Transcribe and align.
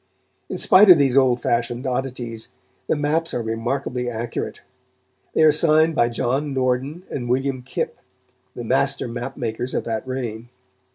In 0.49 0.57
spite 0.57 0.89
of 0.89 0.97
these 0.97 1.15
old 1.15 1.39
fashioned 1.43 1.85
oddities, 1.85 2.47
the 2.87 2.95
maps 2.95 3.35
are 3.35 3.43
remarkably 3.43 4.09
accurate. 4.09 4.61
They 5.35 5.43
are 5.43 5.51
signed 5.51 5.93
by 5.93 6.09
John 6.09 6.55
Norden 6.55 7.03
and 7.11 7.29
William 7.29 7.61
Kip, 7.61 7.99
the 8.55 8.63
master 8.63 9.07
map 9.07 9.37
makers 9.37 9.75
of 9.75 9.83
that 9.83 10.07
reign. 10.07 10.49